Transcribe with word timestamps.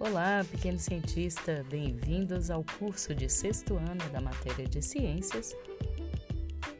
Olá, 0.00 0.46
pequeno 0.48 0.78
cientista, 0.78 1.66
bem-vindos 1.68 2.52
ao 2.52 2.64
curso 2.78 3.12
de 3.12 3.28
sexto 3.28 3.76
ano 3.76 4.08
da 4.12 4.20
matéria 4.20 4.64
de 4.64 4.80
ciências. 4.80 5.56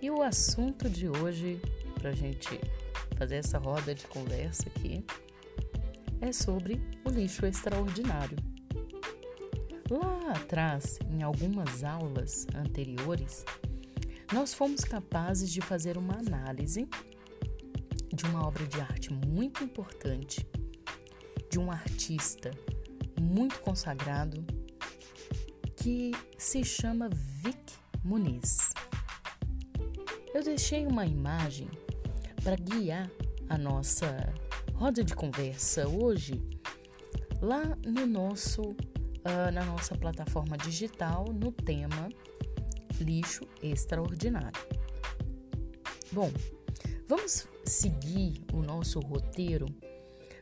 E 0.00 0.08
o 0.08 0.22
assunto 0.22 0.88
de 0.88 1.08
hoje, 1.08 1.60
para 1.96 2.10
a 2.10 2.14
gente 2.14 2.48
fazer 3.16 3.38
essa 3.38 3.58
roda 3.58 3.92
de 3.92 4.06
conversa 4.06 4.68
aqui, 4.68 5.04
é 6.20 6.30
sobre 6.30 6.80
o 7.04 7.10
lixo 7.10 7.44
extraordinário. 7.44 8.38
Lá 9.90 10.30
atrás, 10.36 11.00
em 11.10 11.20
algumas 11.20 11.82
aulas 11.82 12.46
anteriores, 12.54 13.44
nós 14.32 14.54
fomos 14.54 14.84
capazes 14.84 15.50
de 15.50 15.60
fazer 15.60 15.98
uma 15.98 16.14
análise 16.18 16.88
de 18.14 18.24
uma 18.26 18.46
obra 18.46 18.64
de 18.64 18.80
arte 18.80 19.12
muito 19.12 19.64
importante, 19.64 20.46
de 21.50 21.58
um 21.58 21.68
artista 21.68 22.52
muito 23.18 23.60
consagrado 23.60 24.44
que 25.76 26.12
se 26.36 26.64
chama 26.64 27.08
Vic 27.42 27.74
Muniz. 28.04 28.70
Eu 30.34 30.42
deixei 30.42 30.86
uma 30.86 31.06
imagem 31.06 31.68
para 32.42 32.56
guiar 32.56 33.10
a 33.48 33.56
nossa 33.56 34.32
roda 34.74 35.02
de 35.02 35.14
conversa 35.14 35.88
hoje 35.88 36.40
lá 37.40 37.76
no 37.84 38.06
nosso 38.06 38.62
uh, 38.62 39.52
na 39.52 39.64
nossa 39.64 39.96
plataforma 39.96 40.56
digital 40.56 41.26
no 41.32 41.52
tema 41.52 42.08
lixo 43.00 43.46
extraordinário. 43.62 44.60
Bom, 46.12 46.30
vamos 47.06 47.46
seguir 47.64 48.44
o 48.52 48.62
nosso 48.62 49.00
roteiro 49.00 49.66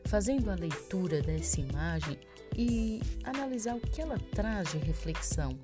fazendo 0.05 0.49
a 0.49 0.55
leitura 0.55 1.21
dessa 1.21 1.59
imagem 1.59 2.16
e 2.57 2.99
analisar 3.23 3.75
o 3.75 3.79
que 3.79 4.01
ela 4.01 4.17
traz 4.17 4.71
de 4.71 4.79
reflexão 4.79 5.57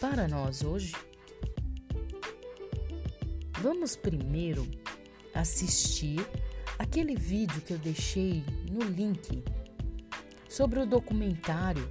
para 0.00 0.28
nós 0.28 0.62
hoje? 0.62 0.94
Vamos 3.60 3.96
primeiro 3.96 4.66
assistir 5.34 6.20
aquele 6.78 7.16
vídeo 7.16 7.60
que 7.62 7.72
eu 7.72 7.78
deixei 7.78 8.44
no 8.70 8.84
link 8.84 9.42
sobre 10.48 10.80
o 10.80 10.86
documentário 10.86 11.88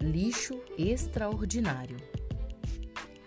Lixo 0.00 0.60
Extraordinário. 0.78 1.96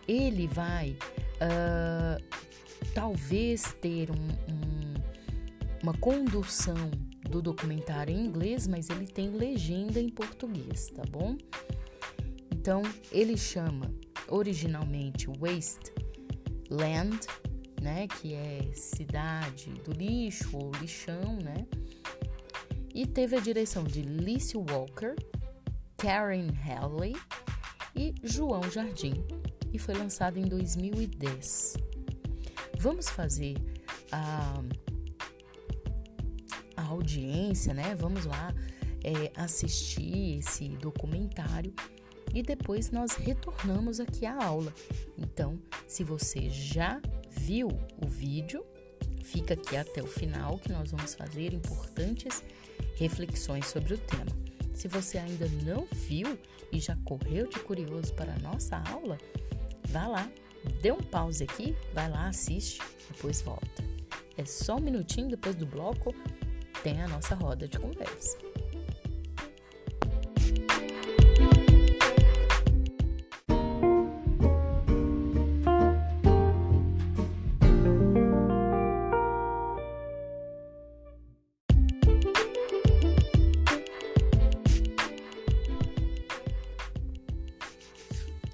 Ele 0.08 0.48
vai 0.48 0.98
uh, 1.40 2.24
talvez 2.94 3.74
ter 3.82 4.10
um, 4.12 4.28
um, 4.54 4.94
uma 5.82 5.94
condução 5.94 6.92
do 7.34 7.42
documentário 7.42 8.16
em 8.16 8.24
inglês, 8.24 8.68
mas 8.68 8.92
ele 8.92 9.08
tem 9.08 9.32
legenda 9.32 10.00
em 10.00 10.08
português, 10.08 10.92
tá 10.92 11.02
bom? 11.10 11.36
Então, 12.52 12.84
ele 13.12 13.36
chama 13.36 13.92
originalmente 14.28 15.28
Waste 15.40 15.92
Land, 16.70 17.26
né, 17.82 18.08
que 18.08 18.36
é 18.36 18.70
cidade 18.76 19.72
do 19.84 19.92
lixo 19.94 20.56
ou 20.56 20.72
lixão, 20.80 21.40
né? 21.44 21.66
E 22.94 23.08
teve 23.08 23.36
a 23.36 23.40
direção 23.40 23.84
de 23.84 24.04
Lice 24.04 24.56
Walker, 24.56 25.16
Karen 25.98 26.52
Halley 26.52 27.16
e 27.96 28.14
João 28.22 28.62
Jardim 28.70 29.26
e 29.74 29.80
foi 29.80 29.96
lançado 29.96 30.38
em 30.38 30.44
2010. 30.44 31.78
Vamos 32.78 33.10
fazer 33.10 33.56
a 34.12 34.62
a 34.88 34.93
audiência, 36.94 37.74
né? 37.74 37.96
Vamos 37.96 38.26
lá 38.26 38.54
é, 39.04 39.32
assistir 39.36 40.40
esse 40.40 40.70
documentário 40.70 41.74
e 42.34 42.42
depois 42.42 42.90
nós 42.90 43.14
retornamos 43.14 44.00
aqui 44.00 44.26
à 44.26 44.44
aula. 44.44 44.74
Então, 45.18 45.60
se 45.88 46.04
você 46.04 46.50
já 46.50 47.02
viu 47.30 47.68
o 48.02 48.08
vídeo, 48.08 48.66
fica 49.24 49.54
aqui 49.54 49.78
até 49.78 50.02
o 50.02 50.08
final 50.08 50.58
que 50.58 50.72
nós 50.72 50.92
vamos 50.92 51.14
fazer 51.14 51.54
importantes 51.54 52.44
reflexões 52.96 53.68
sobre 53.68 53.94
o 53.94 53.98
tema. 53.98 54.32
Se 54.74 54.88
você 54.88 55.18
ainda 55.18 55.48
não 55.64 55.88
viu 55.92 56.38
e 56.72 56.80
já 56.80 56.96
correu 57.06 57.48
de 57.48 57.60
curioso 57.60 58.14
para 58.14 58.34
a 58.34 58.40
nossa 58.40 58.78
aula, 58.90 59.18
vá 59.90 60.08
lá, 60.08 60.32
dê 60.82 60.92
um 60.92 61.02
pause 61.02 61.44
aqui, 61.44 61.76
vai 61.94 62.10
lá, 62.10 62.28
assiste, 62.28 62.80
depois 63.12 63.42
volta. 63.42 63.84
É 64.36 64.46
só 64.46 64.78
um 64.78 64.82
minutinho 64.82 65.30
depois 65.30 65.56
do 65.56 65.66
bloco 65.66 66.14
tem 66.84 67.02
a 67.02 67.08
nossa 67.08 67.34
roda 67.34 67.66
de 67.66 67.80
conversa. 67.80 68.38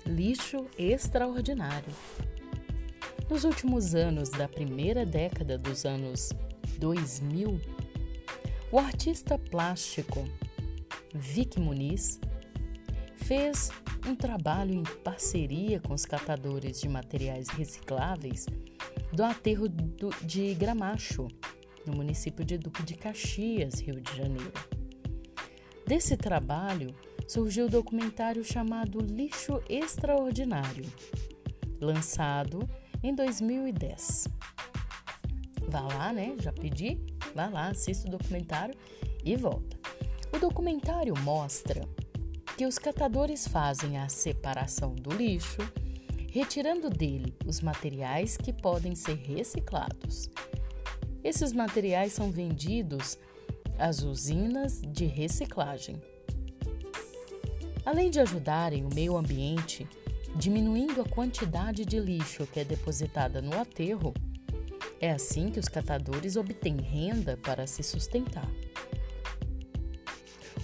Lixo 0.05 0.67
extraordinário. 0.77 1.91
Nos 3.27 3.43
últimos 3.43 3.95
anos 3.95 4.29
da 4.29 4.47
primeira 4.47 5.03
década 5.03 5.57
dos 5.57 5.83
anos 5.83 6.29
2000, 6.77 7.59
o 8.71 8.77
artista 8.77 9.37
plástico 9.37 10.27
Vic 11.13 11.59
Muniz 11.59 12.19
fez 13.15 13.71
um 14.07 14.15
trabalho 14.15 14.73
em 14.73 14.83
parceria 15.03 15.79
com 15.79 15.93
os 15.93 16.05
catadores 16.05 16.79
de 16.79 16.87
materiais 16.87 17.49
recicláveis 17.49 18.45
do 19.11 19.23
aterro 19.23 19.67
de 20.21 20.53
Gramacho, 20.53 21.27
no 21.85 21.95
município 21.95 22.45
de 22.45 22.57
Duque 22.57 22.83
de 22.83 22.93
Caxias, 22.93 23.79
Rio 23.79 23.99
de 23.99 24.15
Janeiro. 24.15 24.53
Desse 25.87 26.15
trabalho 26.15 26.93
surgiu 27.27 27.65
o 27.65 27.69
documentário 27.69 28.43
chamado 28.43 28.99
Lixo 28.99 29.63
Extraordinário, 29.67 30.85
lançado 31.81 32.69
em 33.01 33.15
2010. 33.15 34.27
Vá 35.69 35.81
lá, 35.81 36.13
né? 36.13 36.35
Já 36.39 36.51
pedi 36.51 37.08
Vá 37.33 37.47
lá, 37.47 37.69
assista 37.69 38.07
o 38.07 38.11
documentário 38.11 38.75
e 39.23 39.35
volta. 39.35 39.77
O 40.33 40.39
documentário 40.39 41.13
mostra 41.19 41.87
que 42.57 42.65
os 42.65 42.77
catadores 42.77 43.47
fazem 43.47 43.97
a 43.97 44.09
separação 44.09 44.93
do 44.93 45.11
lixo, 45.11 45.61
retirando 46.31 46.89
dele 46.89 47.33
os 47.45 47.61
materiais 47.61 48.37
que 48.37 48.51
podem 48.51 48.95
ser 48.95 49.15
reciclados. 49.15 50.29
Esses 51.23 51.53
materiais 51.53 52.13
são 52.13 52.31
vendidos 52.31 53.17
às 53.77 54.03
usinas 54.03 54.81
de 54.81 55.05
reciclagem. 55.05 56.01
Além 57.85 58.09
de 58.09 58.19
ajudarem 58.19 58.85
o 58.85 58.93
meio 58.93 59.17
ambiente, 59.17 59.87
diminuindo 60.35 61.01
a 61.01 61.09
quantidade 61.09 61.85
de 61.85 61.99
lixo 61.99 62.45
que 62.45 62.59
é 62.59 62.63
depositada 62.63 63.41
no 63.41 63.57
aterro, 63.59 64.13
é 64.99 65.11
assim 65.11 65.49
que 65.49 65.59
os 65.59 65.67
catadores 65.67 66.35
obtêm 66.35 66.77
renda 66.77 67.37
para 67.37 67.65
se 67.65 67.83
sustentar. 67.83 68.49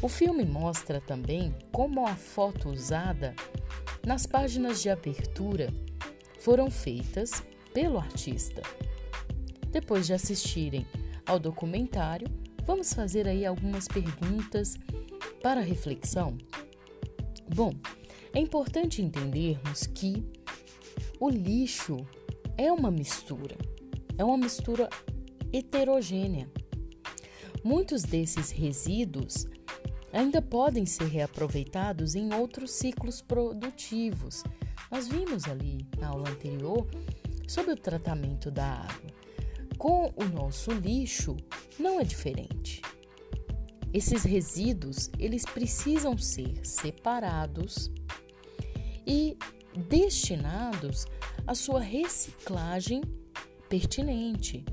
O 0.02 0.10
filme 0.10 0.44
mostra 0.44 1.00
também 1.00 1.56
como 1.72 2.06
a 2.06 2.16
foto 2.16 2.70
usada 2.70 3.34
nas 4.06 4.26
páginas 4.26 4.82
de 4.82 4.90
abertura 4.90 5.74
foram 6.40 6.70
feitas 6.70 7.44
pelo 7.74 7.98
artista. 7.98 8.62
Depois 9.72 10.06
de 10.06 10.14
assistirem 10.14 10.86
ao 11.26 11.40
documentário, 11.40 12.28
vamos 12.66 12.94
fazer 12.94 13.28
aí 13.28 13.46
algumas 13.46 13.88
perguntas 13.88 14.76
para 15.42 15.62
reflexão. 15.62 16.38
Bom, 17.54 17.74
é 18.34 18.40
importante 18.40 19.02
entendermos 19.02 19.88
que 19.88 20.24
o 21.20 21.30
lixo 21.30 22.06
é 22.58 22.72
uma 22.72 22.92
mistura 22.92 23.58
é 24.18 24.24
uma 24.24 24.38
mistura 24.38 24.90
heterogênea. 25.52 26.50
Muitos 27.64 28.04
desses 28.04 28.52
resíduos 28.52 29.48
ainda 30.14 30.42
podem 30.42 30.86
ser 30.86 31.08
reaproveitados 31.08 32.16
em 32.16 32.34
outros 32.34 32.72
ciclos 32.72 33.22
produtivos. 33.22 34.44
Nós 34.92 35.08
vimos 35.08 35.46
ali 35.46 35.88
na 35.98 36.10
aula 36.10 36.30
anterior 36.30 36.88
sobre 37.48 37.74
o 37.74 37.78
tratamento 37.78 38.50
da 38.50 38.66
água. 38.66 39.12
Com 39.78 40.14
o 40.16 40.24
nosso 40.26 40.72
lixo 40.72 41.36
não 41.80 42.00
é 42.00 42.04
diferente. 42.04 42.82
Esses 43.94 44.24
resíduos, 44.24 45.10
eles 45.18 45.44
precisam 45.46 46.18
ser 46.18 46.66
separados 46.66 47.92
e 49.08 49.38
destinados 49.90 51.06
à 51.48 51.56
sua 51.56 51.80
reciclagem 51.80 53.02
pertinente. 53.76 54.64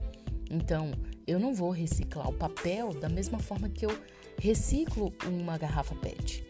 Então, 0.48 0.92
eu 1.26 1.40
não 1.40 1.52
vou 1.52 1.70
reciclar 1.70 2.28
o 2.28 2.32
papel 2.32 2.94
da 2.94 3.08
mesma 3.08 3.40
forma 3.40 3.68
que 3.68 3.84
eu 3.84 3.98
reciclo 4.38 5.12
uma 5.26 5.58
garrafa 5.58 5.94
PET. 5.96 6.44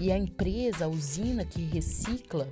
E 0.00 0.10
a 0.10 0.16
empresa, 0.16 0.86
a 0.86 0.88
usina 0.88 1.44
que 1.44 1.60
recicla 1.60 2.50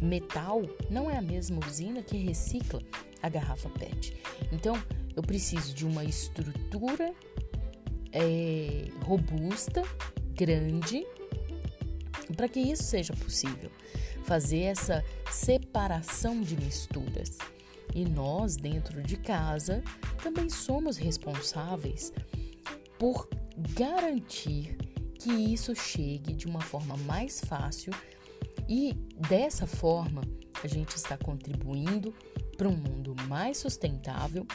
metal, 0.00 0.62
não 0.88 1.10
é 1.10 1.18
a 1.18 1.20
mesma 1.20 1.60
usina 1.66 2.02
que 2.02 2.16
recicla 2.16 2.80
a 3.22 3.28
garrafa 3.28 3.68
PET. 3.68 4.16
Então, 4.50 4.74
eu 5.14 5.22
preciso 5.22 5.74
de 5.74 5.84
uma 5.84 6.02
estrutura 6.02 7.12
é, 8.10 8.88
robusta, 9.04 9.82
grande, 10.32 11.06
para 12.34 12.48
que 12.48 12.60
isso 12.60 12.84
seja 12.84 13.12
possível. 13.12 13.70
Fazer 14.24 14.60
essa 14.60 15.04
separação 15.30 16.40
de 16.40 16.56
misturas. 16.56 17.36
E 17.94 18.04
nós, 18.04 18.56
dentro 18.56 19.02
de 19.02 19.16
casa, 19.16 19.82
também 20.22 20.48
somos 20.48 20.96
responsáveis 20.96 22.12
por 22.98 23.28
garantir 23.74 24.76
que 25.18 25.30
isso 25.30 25.74
chegue 25.74 26.32
de 26.32 26.46
uma 26.46 26.60
forma 26.60 26.96
mais 26.98 27.40
fácil 27.40 27.92
e 28.68 28.92
dessa 29.28 29.66
forma 29.66 30.22
a 30.62 30.66
gente 30.66 30.96
está 30.96 31.16
contribuindo 31.16 32.14
para 32.56 32.68
um 32.68 32.76
mundo 32.76 33.14
mais 33.26 33.58
sustentável 33.58 34.46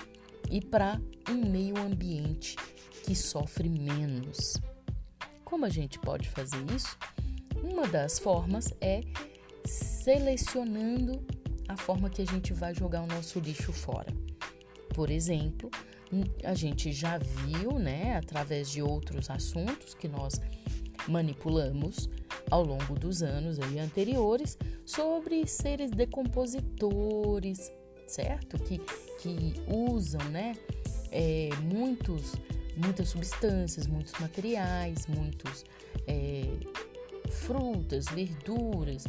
e 0.50 0.62
para 0.62 1.02
um 1.30 1.50
meio 1.50 1.78
ambiente 1.78 2.56
que 3.04 3.16
sofre 3.16 3.70
menos. 3.70 4.58
Como 5.44 5.66
a 5.66 5.70
gente 5.70 6.00
pode 6.00 6.30
fazer 6.30 6.64
isso? 6.76 6.98
Uma 7.64 7.88
das 7.88 8.20
formas 8.20 8.74
é 8.82 9.02
selecionando 9.66 11.26
a 11.74 11.78
forma 11.78 12.10
que 12.10 12.22
a 12.22 12.26
gente 12.26 12.54
vai 12.54 12.74
jogar 12.74 13.02
o 13.02 13.08
nosso 13.08 13.40
lixo 13.40 13.74
fora. 13.74 14.12
Por 14.94 15.10
exemplo, 15.10 15.70
a 16.44 16.54
gente 16.54 16.92
já 16.92 17.18
viu, 17.18 17.80
né, 17.80 18.16
através 18.18 18.70
de 18.70 18.82
outros 18.82 19.30
assuntos 19.30 19.94
que 19.94 20.08
nós 20.08 20.40
manipulamos 21.08 22.10
ao 22.50 22.64
longo 22.64 22.94
dos 22.98 23.24
anos 23.24 23.60
aí 23.60 23.80
anteriores 23.80 24.58
sobre 24.86 25.48
seres 25.48 25.92
decompositores, 25.92 27.72
certo? 28.08 28.58
Que, 28.60 28.78
que 29.20 29.56
usam, 29.68 30.24
né, 30.30 30.54
é, 31.12 31.50
muitos, 31.64 32.36
muitas 32.78 33.10
substâncias, 33.10 33.88
muitos 33.88 34.14
materiais, 34.20 35.08
muitos 35.08 35.66
é, 36.08 36.44
frutas, 37.30 38.06
verduras. 38.06 39.06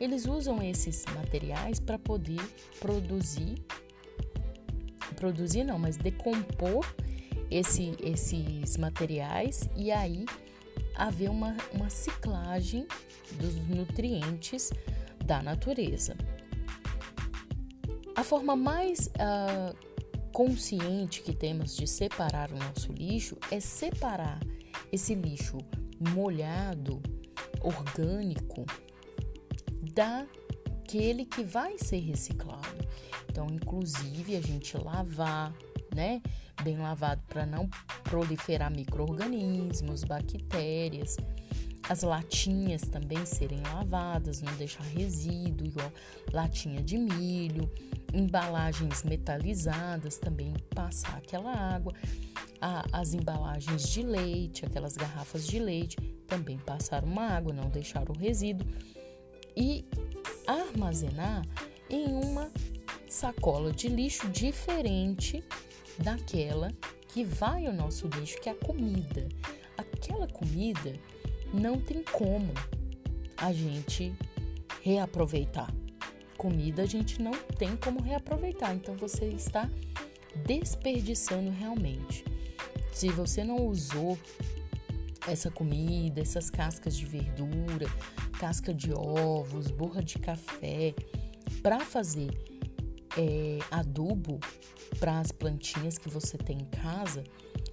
Eles 0.00 0.24
usam 0.24 0.62
esses 0.62 1.04
materiais 1.14 1.78
para 1.78 1.98
poder 1.98 2.40
produzir, 2.80 3.62
produzir 5.14 5.62
não, 5.62 5.78
mas 5.78 5.98
decompor 5.98 6.86
esse, 7.50 7.94
esses 8.02 8.78
materiais 8.78 9.68
e 9.76 9.92
aí 9.92 10.24
haver 10.96 11.28
uma, 11.30 11.54
uma 11.72 11.90
ciclagem 11.90 12.86
dos 13.38 13.54
nutrientes 13.68 14.72
da 15.24 15.42
natureza. 15.42 16.16
A 18.16 18.24
forma 18.24 18.56
mais 18.56 19.08
uh, 19.08 19.76
consciente 20.32 21.22
que 21.22 21.34
temos 21.34 21.76
de 21.76 21.86
separar 21.86 22.50
o 22.50 22.56
nosso 22.56 22.92
lixo 22.92 23.36
é 23.50 23.60
separar 23.60 24.40
esse 24.92 25.14
lixo 25.14 25.58
molhado, 26.14 27.00
orgânico, 27.60 28.64
daquele 29.90 31.24
que 31.24 31.42
vai 31.42 31.78
ser 31.78 32.00
reciclado. 32.00 32.88
Então, 33.28 33.46
inclusive, 33.46 34.36
a 34.36 34.40
gente 34.40 34.76
lavar, 34.76 35.52
né? 35.94 36.20
Bem 36.62 36.76
lavado 36.78 37.22
para 37.28 37.46
não 37.46 37.68
proliferar 38.04 38.70
micro-organismos, 38.70 40.04
bactérias. 40.04 41.16
As 41.88 42.02
latinhas 42.02 42.82
também 42.82 43.24
serem 43.24 43.60
lavadas, 43.62 44.42
não 44.42 44.54
deixar 44.54 44.84
resíduo, 44.84 45.66
igual 45.66 45.92
latinha 46.32 46.82
de 46.82 46.98
milho. 46.98 47.70
Embalagens 48.12 49.02
metalizadas 49.02 50.18
também 50.18 50.54
passar 50.74 51.16
aquela 51.16 51.52
água. 51.52 51.92
as 52.92 53.14
embalagens 53.14 53.88
de 53.88 54.02
leite, 54.02 54.66
aquelas 54.66 54.96
garrafas 54.96 55.46
de 55.46 55.58
leite, 55.58 55.96
também 56.26 56.58
passar 56.58 57.02
uma 57.02 57.26
água, 57.26 57.52
não 57.52 57.70
deixar 57.70 58.08
o 58.10 58.12
resíduo. 58.12 58.66
E 59.56 59.84
armazenar 60.46 61.46
em 61.88 62.06
uma 62.06 62.50
sacola 63.08 63.72
de 63.72 63.88
lixo 63.88 64.28
diferente 64.28 65.42
daquela 65.98 66.72
que 67.08 67.24
vai 67.24 67.66
ao 67.66 67.72
nosso 67.72 68.08
lixo, 68.08 68.40
que 68.40 68.48
é 68.48 68.52
a 68.52 68.54
comida. 68.54 69.28
Aquela 69.76 70.28
comida 70.28 70.94
não 71.52 71.80
tem 71.80 72.02
como 72.04 72.52
a 73.36 73.52
gente 73.52 74.12
reaproveitar. 74.82 75.72
Comida 76.36 76.82
a 76.82 76.86
gente 76.86 77.20
não 77.20 77.32
tem 77.58 77.76
como 77.76 78.00
reaproveitar, 78.00 78.74
então 78.74 78.96
você 78.96 79.26
está 79.26 79.68
desperdiçando 80.46 81.50
realmente. 81.50 82.24
Se 82.92 83.08
você 83.08 83.44
não 83.44 83.66
usou 83.66 84.18
essa 85.26 85.50
comida, 85.50 86.20
essas 86.20 86.48
cascas 86.48 86.96
de 86.96 87.04
verdura, 87.04 87.86
casca 88.40 88.72
de 88.72 88.90
ovos, 88.90 89.70
borra 89.70 90.02
de 90.02 90.18
café, 90.18 90.94
para 91.62 91.78
fazer 91.80 92.30
é, 93.18 93.58
adubo 93.70 94.40
para 94.98 95.20
as 95.20 95.30
plantinhas 95.30 95.98
que 95.98 96.08
você 96.08 96.38
tem 96.38 96.56
em 96.56 96.64
casa, 96.64 97.22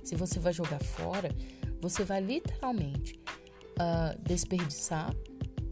se 0.04 0.14
você 0.16 0.40
vai 0.40 0.52
jogar 0.52 0.84
fora, 0.84 1.30
você 1.81 2.04
vai 2.04 2.19
literalmente 2.19 3.18
uh, 3.80 4.22
desperdiçar 4.22 5.16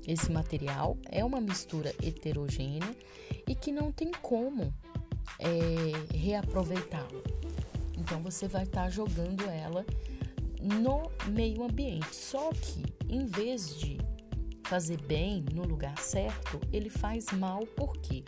esse 0.07 0.31
material. 0.31 0.98
É 1.12 1.25
uma 1.25 1.41
mistura 1.41 1.94
heterogênea 2.01 2.95
e 3.45 3.53
que 3.53 3.74
não 3.74 3.91
tem 3.91 4.12
como 4.21 4.74
é, 5.39 6.15
reaproveitá-la. 6.15 7.21
Então 7.98 8.24
você 8.24 8.48
vai 8.48 8.63
estar 8.63 8.83
tá 8.83 8.89
jogando 8.89 9.44
ela 9.44 9.86
no 10.62 11.12
meio 11.31 11.63
ambiente. 11.63 12.15
Só 12.15 12.50
que 12.51 12.83
em 13.09 13.25
vez 13.25 13.77
de 13.77 14.04
fazer 14.65 15.01
bem 15.01 15.45
no 15.53 15.63
lugar 15.63 15.97
certo, 16.00 16.59
ele 16.71 16.89
faz 16.89 17.31
mal 17.31 17.65
porque 17.75 18.23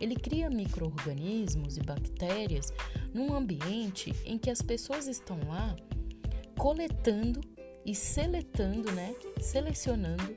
ele 0.00 0.16
cria 0.16 0.50
micro-organismos 0.50 1.76
e 1.76 1.80
bactérias 1.80 2.72
num 3.14 3.34
ambiente 3.34 4.14
em 4.24 4.36
que 4.36 4.50
as 4.50 4.60
pessoas 4.60 5.06
estão 5.06 5.38
lá 5.46 5.76
coletando 6.58 7.40
e 7.84 7.94
seletando, 7.94 8.90
né? 8.92 9.14
Selecionando 9.40 10.36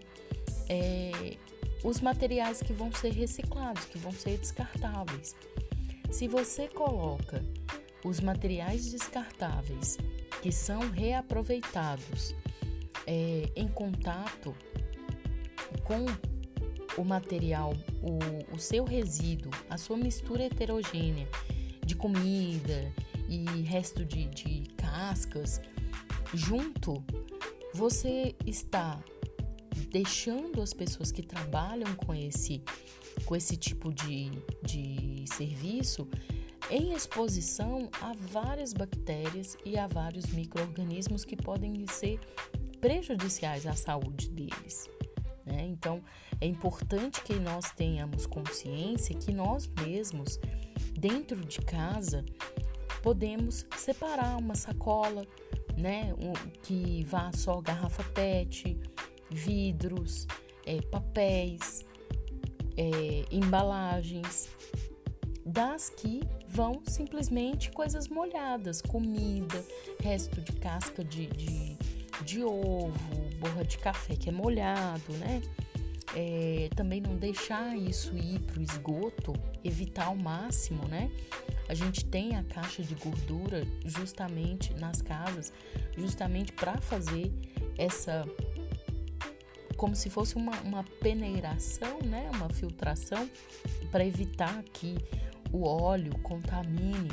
é, 0.70 1.38
os 1.84 2.02
materiais 2.02 2.62
que 2.62 2.74
vão 2.74 2.92
ser 2.92 3.12
reciclados, 3.12 3.86
que 3.86 3.98
vão 3.98 4.12
ser 4.12 4.38
descartáveis. 4.38 5.36
Se 6.12 6.28
você 6.28 6.68
coloca 6.68 7.44
os 8.04 8.20
materiais 8.20 8.92
descartáveis 8.92 9.98
que 10.42 10.52
são 10.52 10.80
reaproveitados 10.92 12.36
é, 13.08 13.50
em 13.56 13.68
contato 13.68 14.56
com 15.86 16.06
o 17.00 17.06
material, 17.06 17.74
o, 18.02 18.54
o 18.54 18.60
seu 18.60 18.84
resíduo, 18.84 19.52
a 19.70 19.78
sua 19.78 19.96
mistura 19.96 20.44
heterogênea 20.44 21.28
de 21.86 21.96
comida 21.96 22.92
e 23.30 23.62
resto 23.62 24.04
de, 24.04 24.26
de 24.26 24.64
cascas 24.76 25.62
junto, 26.34 27.04
você 27.74 28.36
está 28.46 29.00
deixando 29.90 30.62
as 30.62 30.74
pessoas 30.74 31.12
que 31.12 31.22
trabalham 31.22 31.94
com 31.96 32.14
esse, 32.14 32.62
com 33.26 33.36
esse 33.36 33.56
tipo 33.56 33.94
de, 33.94 34.32
de 34.64 35.26
serviço 35.28 36.08
em 36.70 36.94
exposição 36.94 37.90
a 38.02 38.14
várias 38.14 38.74
bactérias 38.74 39.56
e 39.64 39.78
a 39.78 39.88
vários 39.88 40.26
micro-organismos 40.28 41.24
que 41.24 41.36
podem 41.36 41.86
ser 41.88 42.20
prejudiciais 42.82 43.68
à 43.68 43.74
saúde 43.74 44.30
deles. 44.30 44.90
Né? 45.46 45.68
Então, 45.68 46.02
é 46.42 46.48
importante 46.48 47.22
que 47.22 47.36
nós 47.36 47.72
tenhamos 47.72 48.26
consciência 48.26 49.16
que 49.16 49.32
nós 49.32 49.68
mesmos, 49.68 50.40
dentro 50.98 51.40
de 51.46 51.60
casa, 51.60 52.26
podemos 53.04 53.66
separar 53.78 54.38
uma 54.38 54.56
sacola, 54.56 55.26
né, 55.78 56.14
um, 56.18 56.34
que 56.64 57.04
vá 57.04 57.32
só 57.34 57.62
garrafa 57.62 58.04
PET, 58.04 58.78
vidros, 59.30 60.26
é, 60.66 60.82
papéis, 60.82 61.86
é, 62.76 63.26
embalagens, 63.32 64.50
das 65.46 65.90
que 65.90 66.22
vão 66.48 66.82
simplesmente 66.88 67.70
coisas 67.72 68.08
molhadas, 68.08 68.82
comida, 68.82 69.64
resto 70.00 70.42
de 70.42 70.54
casca 70.54 71.04
de, 71.04 71.28
de, 71.28 71.78
de 72.24 72.44
ovo, 72.44 73.25
borra 73.36 73.64
de 73.64 73.78
café 73.78 74.16
que 74.16 74.30
é 74.30 74.32
molhado, 74.32 75.14
né? 75.14 75.42
É, 76.16 76.70
também 76.76 77.02
não 77.02 77.18
deixar 77.18 77.76
isso 77.78 78.16
ir 78.16 78.40
para 78.40 78.60
o 78.60 78.62
esgoto, 78.62 79.34
evitar 79.64 80.06
ao 80.06 80.16
máximo, 80.16 80.88
né? 80.88 81.12
A 81.68 81.74
gente 81.74 82.06
tem 82.06 82.36
a 82.36 82.44
caixa 82.44 82.84
de 82.84 82.96
gordura 82.96 83.66
justamente 83.84 84.74
nas 84.76 85.02
casas, 85.02 85.52
justamente 85.98 86.54
para 86.54 86.80
fazer 86.80 87.32
essa 87.78 88.26
como 89.76 89.96
se 89.96 90.10
fosse 90.10 90.36
uma, 90.36 90.58
uma 90.62 90.84
peneiração, 91.02 92.00
né? 92.02 92.30
Uma 92.34 92.50
filtração 92.50 93.30
para 93.92 94.06
evitar 94.06 94.64
que 94.64 94.96
o 95.52 95.66
óleo 95.66 96.18
contamine, 96.20 97.10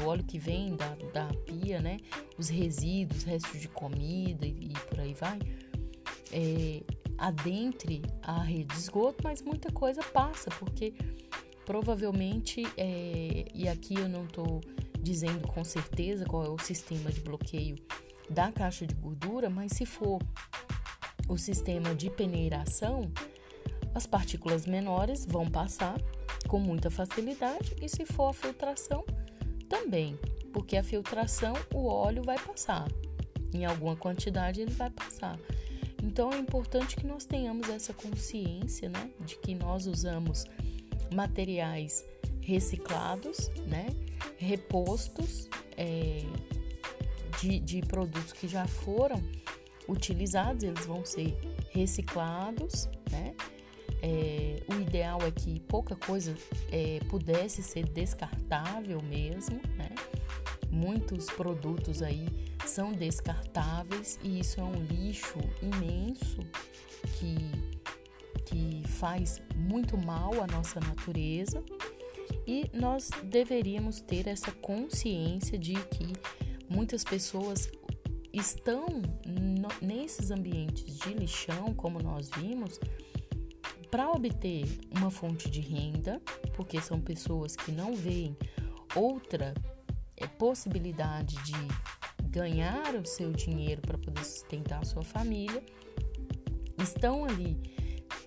o 0.00 0.06
óleo 0.06 0.24
que 0.24 0.38
vem 0.38 0.76
da, 0.76 0.94
da 1.12 1.26
pia, 1.44 1.80
né? 1.80 1.98
Os 2.38 2.48
resíduos, 2.48 3.24
restos 3.24 3.60
de 3.60 3.68
comida 3.68 4.46
e, 4.46 4.70
e 4.70 4.72
por 4.88 5.00
aí 5.00 5.14
vai, 5.14 5.38
é, 6.34 6.82
adentre 7.16 8.02
a 8.22 8.42
rede 8.42 8.66
de 8.66 8.74
esgoto, 8.74 9.22
mas 9.22 9.40
muita 9.40 9.70
coisa 9.70 10.02
passa, 10.02 10.50
porque 10.58 10.92
provavelmente, 11.64 12.62
é, 12.76 13.46
e 13.54 13.68
aqui 13.68 13.94
eu 13.94 14.08
não 14.08 14.24
estou 14.24 14.60
dizendo 15.00 15.46
com 15.48 15.62
certeza 15.64 16.24
qual 16.24 16.44
é 16.44 16.48
o 16.48 16.58
sistema 16.58 17.12
de 17.12 17.20
bloqueio 17.20 17.76
da 18.28 18.50
caixa 18.50 18.86
de 18.86 18.94
gordura, 18.94 19.48
mas 19.48 19.72
se 19.72 19.86
for 19.86 20.18
o 21.28 21.38
sistema 21.38 21.94
de 21.94 22.10
peneiração, 22.10 23.10
as 23.94 24.06
partículas 24.06 24.66
menores 24.66 25.24
vão 25.24 25.48
passar 25.48 26.00
com 26.48 26.58
muita 26.58 26.90
facilidade 26.90 27.76
e 27.80 27.88
se 27.88 28.04
for 28.04 28.30
a 28.30 28.32
filtração, 28.32 29.04
também, 29.68 30.18
porque 30.52 30.76
a 30.76 30.82
filtração 30.82 31.54
o 31.72 31.86
óleo 31.86 32.22
vai 32.22 32.38
passar. 32.38 32.86
Em 33.52 33.64
alguma 33.64 33.96
quantidade 33.96 34.60
ele 34.60 34.72
vai 34.72 34.90
passar. 34.90 35.38
Então 36.04 36.30
é 36.30 36.38
importante 36.38 36.96
que 36.96 37.06
nós 37.06 37.24
tenhamos 37.24 37.70
essa 37.70 37.94
consciência, 37.94 38.90
né, 38.90 39.10
de 39.20 39.36
que 39.36 39.54
nós 39.54 39.86
usamos 39.86 40.44
materiais 41.12 42.04
reciclados, 42.42 43.48
né, 43.66 43.86
repostos 44.36 45.48
é, 45.78 46.22
de, 47.40 47.58
de 47.58 47.80
produtos 47.80 48.34
que 48.34 48.46
já 48.46 48.66
foram 48.66 49.16
utilizados, 49.88 50.62
eles 50.62 50.84
vão 50.84 51.04
ser 51.06 51.36
reciclados, 51.70 52.86
né? 53.10 53.34
É, 54.02 54.62
o 54.68 54.80
ideal 54.80 55.18
é 55.22 55.30
que 55.30 55.60
pouca 55.60 55.96
coisa 55.96 56.34
é, 56.70 57.00
pudesse 57.08 57.62
ser 57.62 57.88
descartável 57.88 59.00
mesmo, 59.02 59.60
né? 59.76 59.90
Muitos 60.70 61.26
produtos 61.26 62.02
aí 62.02 62.28
são 62.74 62.92
descartáveis 62.92 64.18
e 64.20 64.40
isso 64.40 64.58
é 64.58 64.64
um 64.64 64.82
lixo 64.82 65.38
imenso 65.62 66.40
que, 67.16 67.36
que 68.44 68.82
faz 68.88 69.40
muito 69.54 69.96
mal 69.96 70.42
à 70.42 70.46
nossa 70.48 70.80
natureza. 70.80 71.62
E 72.44 72.68
nós 72.74 73.10
deveríamos 73.22 74.00
ter 74.00 74.26
essa 74.26 74.50
consciência 74.50 75.56
de 75.56 75.74
que 75.74 76.14
muitas 76.68 77.04
pessoas 77.04 77.70
estão 78.32 78.86
no, 79.24 79.68
nesses 79.80 80.32
ambientes 80.32 80.98
de 80.98 81.14
lixão, 81.14 81.72
como 81.74 82.02
nós 82.02 82.28
vimos, 82.36 82.80
para 83.88 84.10
obter 84.10 84.66
uma 84.90 85.12
fonte 85.12 85.48
de 85.48 85.60
renda, 85.60 86.20
porque 86.56 86.80
são 86.80 87.00
pessoas 87.00 87.54
que 87.54 87.70
não 87.70 87.94
veem 87.94 88.36
outra 88.96 89.54
é, 90.16 90.26
possibilidade 90.26 91.36
de 91.44 91.54
ganhar 92.34 92.96
o 92.96 93.06
seu 93.06 93.30
dinheiro 93.32 93.80
para 93.80 93.96
poder 93.96 94.24
sustentar 94.24 94.82
a 94.82 94.84
sua 94.84 95.04
família, 95.04 95.62
estão 96.76 97.24
ali 97.24 97.56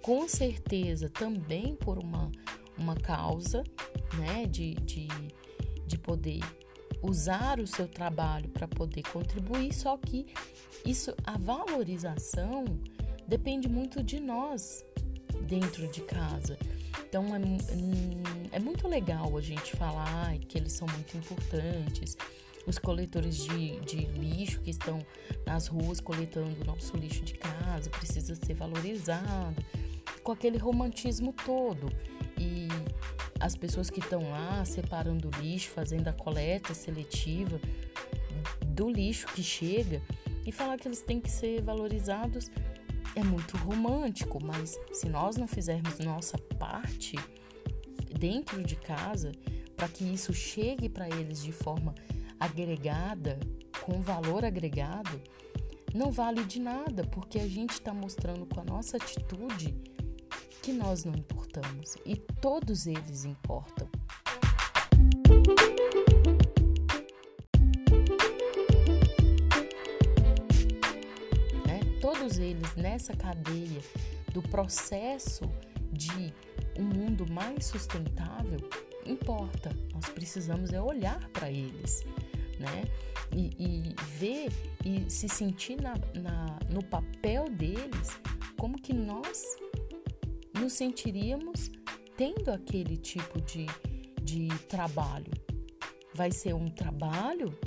com 0.02 0.30
certeza 0.30 1.10
também 1.10 1.76
por 1.76 1.98
uma, 1.98 2.32
uma 2.78 2.96
causa 2.96 3.64
né, 4.18 4.46
de, 4.46 4.76
de, 4.76 5.10
de 5.86 5.98
poder 5.98 6.40
usar 7.02 7.60
o 7.60 7.68
seu 7.68 7.86
trabalho 7.86 8.48
para 8.50 8.66
poder 8.66 9.04
contribuir, 9.04 9.74
só 9.74 9.98
que 9.98 10.26
isso, 10.86 11.14
a 11.26 11.38
valorização 11.38 12.64
depende 13.28 13.68
muito 13.68 14.02
de 14.02 14.22
nós 14.22 14.86
dentro 15.42 15.86
de 15.90 16.02
casa. 16.02 16.58
Então 17.08 17.26
é, 17.36 18.56
é 18.56 18.60
muito 18.60 18.88
legal 18.88 19.38
a 19.38 19.42
gente 19.42 19.76
falar 19.76 20.38
que 20.40 20.58
eles 20.58 20.72
são 20.72 20.88
muito 20.88 21.18
importantes. 21.18 22.18
Os 22.68 22.78
coletores 22.78 23.38
de, 23.38 23.80
de 23.80 24.06
lixo 24.20 24.60
que 24.60 24.70
estão 24.70 25.00
nas 25.46 25.68
ruas 25.68 26.02
coletando 26.02 26.62
o 26.62 26.66
nosso 26.66 26.98
lixo 26.98 27.24
de 27.24 27.34
casa 27.34 27.90
precisa 27.90 28.36
ser 28.36 28.54
valorizado 28.54 29.66
com 30.22 30.34
aquele 30.34 30.58
romantismo 30.58 31.34
todo. 31.46 31.90
E 32.38 32.68
as 33.40 33.56
pessoas 33.56 33.90
que 33.90 34.00
estão 34.00 34.30
lá 34.30 34.66
separando 34.66 35.30
o 35.30 35.42
lixo, 35.42 35.70
fazendo 35.70 36.10
a 36.10 36.14
coleta 36.14 36.74
seletiva 36.74 37.60
do 38.66 38.90
lixo 38.90 39.28
que 39.28 39.42
chega 39.42 40.02
e 40.46 40.52
falar 40.52 40.78
que 40.78 40.88
eles 40.88 41.02
têm 41.02 41.20
que 41.20 41.32
ser 41.32 41.62
valorizados 41.62 42.52
é 43.16 43.24
muito 43.24 43.58
romântico, 43.58 44.44
mas 44.44 44.78
se 44.92 45.10
nós 45.10 45.38
não 45.38 45.48
fizermos 45.48 45.98
nossa 46.00 46.38
parte 46.60 47.16
dentro 48.20 48.62
de 48.64 48.76
casa 48.76 49.32
para 49.76 49.88
que 49.88 50.04
isso 50.04 50.34
chegue 50.34 50.90
para 50.90 51.08
eles 51.08 51.42
de 51.42 51.52
forma 51.52 51.96
agregada, 52.39 53.39
com 53.82 54.01
valor 54.01 54.46
agregado, 54.46 55.22
não 55.94 56.12
vale 56.12 56.44
de 56.44 56.60
nada, 56.60 57.03
porque 57.06 57.39
a 57.39 57.48
gente 57.48 57.72
está 57.72 57.94
mostrando 57.94 58.46
com 58.46 58.60
a 58.60 58.63
nossa 58.63 58.98
atitude 58.98 59.75
que 60.62 60.74
nós 60.74 61.06
não 61.06 61.15
importamos 61.15 61.96
e 62.06 62.15
todos 62.15 62.88
eles 62.88 63.24
importam. 63.24 63.88
Né? 71.65 71.79
Todos 72.01 72.38
eles 72.38 72.75
nessa 72.75 73.15
cadeia 73.15 73.82
do 74.34 74.41
processo 74.41 75.50
de 75.91 76.34
um 76.77 76.84
mundo 76.84 77.25
mais 77.32 77.65
sustentável 77.65 78.60
importa. 79.06 79.72
Nós 79.94 80.10
precisamos 80.10 80.72
é 80.74 80.82
olhar 80.82 81.27
para 81.29 81.50
eles, 81.50 82.03
né? 82.60 82.84
E, 83.36 83.52
e, 83.60 83.96
ver 84.18 84.50
e 84.86 85.10
se 85.10 85.28
sentir 85.28 85.82
na, 85.82 85.94
na, 86.16 86.60
no 86.70 86.84
papel 86.84 87.50
deles 87.50 88.18
como 88.58 88.82
que 88.82 88.94
nós 88.94 89.58
nos 90.60 90.74
sentiríamos 90.74 91.70
tendo 92.16 92.50
aquele 92.52 92.98
tipo 92.98 93.40
de, 93.42 93.66
de 94.22 94.48
trabalho? 94.68 95.32
Vai 96.14 96.32
ser 96.32 96.54
um 96.54 96.68
trabalho 96.70 97.58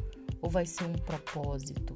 ou 0.41 0.51
vai 0.51 0.67
ser 0.67 0.85
um 0.85 0.95
propósito? 0.95 1.95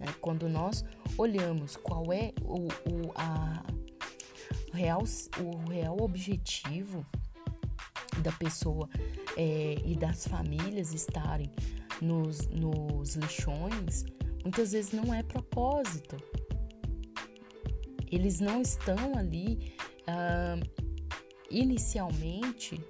É, 0.00 0.12
quando 0.20 0.48
nós 0.48 0.84
olhamos 1.16 1.76
qual 1.76 2.12
é 2.12 2.32
o, 2.42 2.66
o, 2.66 3.12
a, 3.14 3.64
real, 4.72 5.02
o 5.40 5.68
real 5.70 5.96
objetivo 6.00 7.06
da 8.22 8.32
pessoa 8.32 8.88
é, 9.36 9.76
e 9.84 9.94
das 9.96 10.26
famílias 10.26 10.92
estarem 10.92 11.50
nos, 12.00 12.46
nos 12.48 13.16
lixões, 13.16 14.04
muitas 14.42 14.72
vezes 14.72 14.92
não 14.92 15.12
é 15.14 15.22
propósito, 15.22 16.16
eles 18.10 18.40
não 18.40 18.62
estão 18.62 19.16
ali 19.16 19.74
uh, 20.02 20.86
inicialmente, 21.50 22.80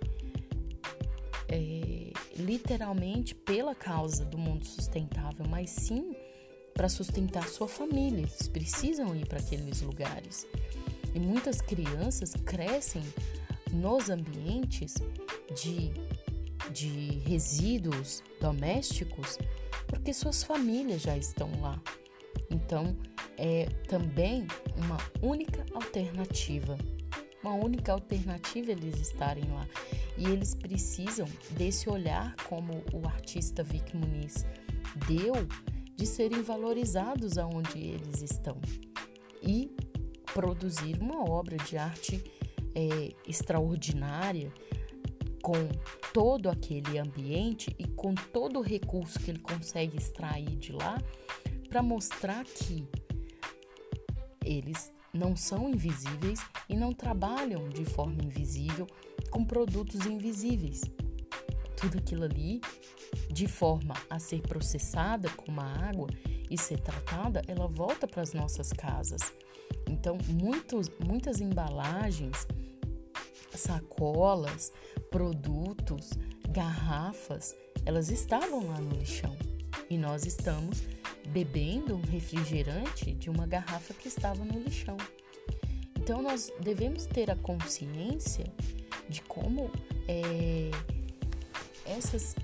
é, 1.48 2.12
literalmente 2.36 3.34
pela 3.34 3.74
causa 3.74 4.24
do 4.24 4.36
mundo 4.36 4.66
sustentável, 4.66 5.46
mas 5.48 5.70
sim 5.70 6.14
para 6.74 6.88
sustentar 6.88 7.48
sua 7.48 7.66
família. 7.66 8.20
Eles 8.20 8.48
precisam 8.48 9.16
ir 9.16 9.26
para 9.26 9.38
aqueles 9.38 9.80
lugares. 9.80 10.46
E 11.14 11.18
muitas 11.18 11.62
crianças 11.62 12.34
crescem 12.44 13.02
nos 13.72 14.10
ambientes 14.10 14.94
de, 15.54 15.92
de 16.72 17.18
resíduos 17.26 18.22
domésticos 18.40 19.38
porque 19.86 20.12
suas 20.12 20.42
famílias 20.42 21.02
já 21.02 21.16
estão 21.16 21.50
lá. 21.60 21.80
Então, 22.50 22.96
é 23.36 23.66
também 23.88 24.46
uma 24.76 24.98
única 25.22 25.64
alternativa. 25.74 26.76
Uma 27.42 27.54
única 27.54 27.92
alternativa 27.92 28.72
eles 28.72 29.00
estarem 29.00 29.44
lá. 29.50 29.66
E 30.16 30.24
eles 30.24 30.54
precisam 30.54 31.28
desse 31.50 31.88
olhar, 31.88 32.34
como 32.48 32.82
o 32.92 33.06
artista 33.06 33.62
Vic 33.62 33.96
Muniz 33.96 34.44
deu, 35.06 35.34
de 35.94 36.06
serem 36.06 36.42
valorizados 36.42 37.38
aonde 37.38 37.78
eles 37.78 38.22
estão. 38.22 38.60
E 39.42 39.74
produzir 40.34 40.98
uma 41.00 41.24
obra 41.30 41.56
de 41.56 41.76
arte 41.76 42.22
é, 42.76 43.14
extraordinária 43.26 44.52
com 45.42 45.54
todo 46.12 46.50
aquele 46.50 46.98
ambiente 46.98 47.74
e 47.78 47.86
com 47.86 48.14
todo 48.14 48.58
o 48.58 48.62
recurso 48.62 49.18
que 49.18 49.30
ele 49.30 49.38
consegue 49.38 49.96
extrair 49.96 50.56
de 50.56 50.72
lá 50.72 51.00
para 51.68 51.82
mostrar 51.82 52.44
que 52.44 52.86
eles 54.44 54.92
não 55.12 55.34
são 55.34 55.70
invisíveis 55.70 56.40
e 56.68 56.76
não 56.76 56.92
trabalham 56.92 57.68
de 57.68 57.84
forma 57.84 58.22
invisível 58.22 58.86
com 59.30 59.44
produtos 59.44 60.04
invisíveis. 60.04 60.82
tudo 61.76 61.98
aquilo 61.98 62.24
ali 62.24 62.60
de 63.30 63.46
forma 63.46 63.94
a 64.08 64.18
ser 64.18 64.40
processada 64.40 65.28
como 65.30 65.60
a 65.60 65.64
água 65.64 66.08
e 66.50 66.56
ser 66.56 66.80
tratada, 66.80 67.42
ela 67.46 67.66
volta 67.66 68.06
para 68.06 68.22
as 68.22 68.32
nossas 68.32 68.72
casas. 68.72 69.20
Então, 69.88 70.16
muitos, 70.28 70.90
muitas 71.04 71.40
embalagens, 71.40 72.46
sacolas, 73.60 74.72
produtos, 75.10 76.10
garrafas, 76.50 77.54
elas 77.84 78.10
estavam 78.10 78.66
lá 78.66 78.80
no 78.80 78.96
lixão 78.96 79.36
e 79.90 79.96
nós 79.96 80.24
estamos 80.24 80.82
bebendo 81.28 81.96
um 81.96 82.00
refrigerante 82.02 83.12
de 83.12 83.28
uma 83.28 83.46
garrafa 83.46 83.94
que 83.94 84.08
estava 84.08 84.44
no 84.44 84.58
lixão. 84.60 84.96
Então, 85.98 86.22
nós 86.22 86.52
devemos 86.60 87.06
ter 87.06 87.30
a 87.30 87.36
consciência 87.36 88.46
de 89.08 89.22
como 89.22 89.70
é, 90.08 90.70
essas 91.84 92.34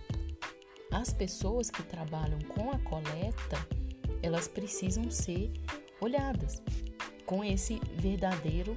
as 0.90 1.12
pessoas 1.12 1.71
que 1.71 1.83
trabalham 1.83 2.38
com 2.40 2.71
a 2.71 2.78
coleta 2.81 3.66
elas 4.23 4.47
precisam 4.47 5.11
ser 5.11 5.50
olhadas 6.00 6.62
com 7.26 7.45
esse 7.45 7.81
verdadeiro 7.97 8.76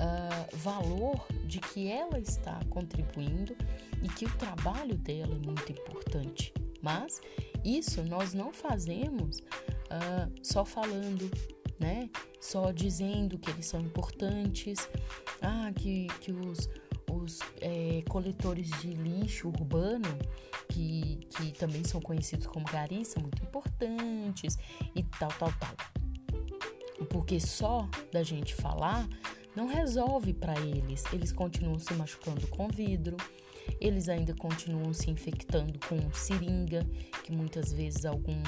uh, 0.00 0.56
valor 0.56 1.26
de 1.44 1.60
que 1.60 1.88
ela 1.88 2.18
está 2.18 2.58
contribuindo 2.70 3.54
e 4.02 4.08
que 4.08 4.24
o 4.24 4.36
trabalho 4.36 4.96
dela 4.96 5.34
é 5.34 5.46
muito 5.46 5.70
importante. 5.70 6.52
Mas 6.82 7.20
isso 7.64 8.02
nós 8.04 8.32
não 8.32 8.52
fazemos 8.52 9.38
uh, 9.38 10.32
só 10.42 10.64
falando, 10.64 11.30
né? 11.78 12.08
Só 12.40 12.72
dizendo 12.72 13.38
que 13.38 13.50
eles 13.50 13.66
são 13.66 13.80
importantes, 13.80 14.88
ah, 15.42 15.70
que, 15.74 16.06
que 16.20 16.32
os, 16.32 16.70
os 17.12 17.38
é, 17.60 18.02
coletores 18.08 18.70
de 18.80 18.92
lixo 18.92 19.48
urbano, 19.48 20.08
que, 20.68 21.20
que 21.28 21.52
também 21.52 21.84
são 21.84 22.00
conhecidos 22.00 22.46
como 22.46 22.64
garis, 22.64 23.08
são 23.08 23.22
muito 23.22 23.42
importantes 23.42 24.56
e 24.94 25.02
tal, 25.02 25.30
tal, 25.38 25.52
tal. 25.52 25.76
Porque 27.10 27.38
só 27.40 27.88
da 28.12 28.22
gente 28.22 28.54
falar 28.54 29.06
não 29.54 29.66
resolve 29.66 30.32
para 30.32 30.58
eles. 30.60 31.04
Eles 31.12 31.32
continuam 31.32 31.78
se 31.78 31.92
machucando 31.94 32.46
com 32.48 32.68
vidro, 32.68 33.16
eles 33.80 34.08
ainda 34.08 34.34
continuam 34.34 34.92
se 34.92 35.10
infectando 35.10 35.78
com 35.88 36.12
seringa, 36.12 36.86
que 37.24 37.32
muitas 37.32 37.72
vezes 37.72 38.04
algum, 38.04 38.42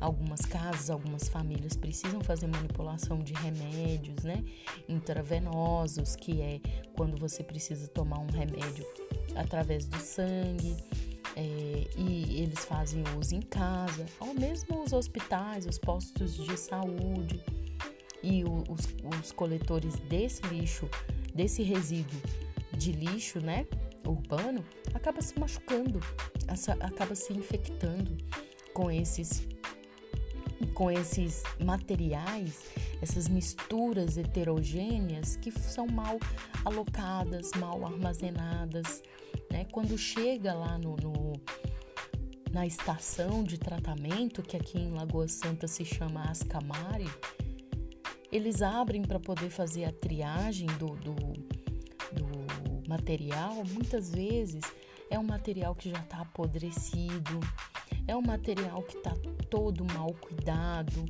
algumas 0.00 0.40
casas, 0.40 0.90
algumas 0.90 1.28
famílias 1.28 1.76
precisam 1.76 2.20
fazer 2.20 2.46
manipulação 2.46 3.18
de 3.18 3.32
remédios, 3.34 4.24
né? 4.24 4.44
Intravenosos, 4.88 6.16
que 6.16 6.40
é 6.40 6.60
quando 6.94 7.16
você 7.16 7.42
precisa 7.42 7.86
tomar 7.88 8.18
um 8.18 8.30
remédio 8.30 8.86
através 9.34 9.86
do 9.86 9.98
sangue. 9.98 10.76
É, 11.38 11.84
e 11.98 12.40
eles 12.40 12.64
fazem 12.64 13.04
uso 13.20 13.34
em 13.34 13.42
casa, 13.42 14.06
ou 14.18 14.32
mesmo 14.32 14.82
os 14.82 14.94
hospitais, 14.94 15.66
os 15.66 15.78
postos 15.78 16.34
de 16.34 16.56
saúde 16.56 17.44
e 18.22 18.44
o, 18.44 18.64
os, 18.68 18.86
os 19.20 19.32
coletores 19.32 19.98
desse 20.00 20.42
lixo, 20.46 20.88
desse 21.34 21.62
resíduo 21.62 22.20
de 22.76 22.92
lixo, 22.92 23.40
né? 23.40 23.66
urbano 24.08 24.64
acaba 24.94 25.20
se 25.20 25.38
machucando, 25.38 26.00
acaba 26.80 27.14
se 27.14 27.32
infectando 27.32 28.16
com 28.72 28.90
esses 28.90 29.46
com 30.72 30.90
esses 30.90 31.42
materiais, 31.62 32.64
essas 33.02 33.28
misturas 33.28 34.16
heterogêneas 34.16 35.36
que 35.36 35.50
são 35.50 35.86
mal 35.86 36.18
alocadas, 36.64 37.50
mal 37.58 37.84
armazenadas, 37.84 39.02
né? 39.50 39.66
Quando 39.70 39.98
chega 39.98 40.54
lá 40.54 40.78
no, 40.78 40.96
no 40.96 41.32
na 42.50 42.66
estação 42.66 43.44
de 43.44 43.58
tratamento, 43.58 44.42
que 44.42 44.56
aqui 44.56 44.78
em 44.78 44.92
Lagoa 44.92 45.28
Santa 45.28 45.66
se 45.66 45.84
chama 45.84 46.22
Ascamari, 46.30 47.08
eles 48.36 48.62
abrem 48.62 49.02
para 49.02 49.18
poder 49.18 49.50
fazer 49.50 49.84
a 49.84 49.92
triagem 49.92 50.66
do, 50.78 50.88
do 50.96 51.16
material, 52.88 53.64
muitas 53.72 54.10
vezes 54.10 54.62
é 55.10 55.18
um 55.18 55.24
material 55.24 55.74
que 55.74 55.90
já 55.90 55.98
está 55.98 56.20
apodrecido, 56.20 57.40
é 58.06 58.16
um 58.16 58.22
material 58.22 58.82
que 58.82 58.96
está 58.96 59.12
todo 59.50 59.84
mal 59.84 60.12
cuidado, 60.14 61.04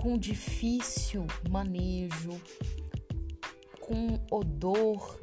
com 0.00 0.18
difícil 0.18 1.26
manejo, 1.48 2.30
com 3.80 4.18
odor 4.30 5.20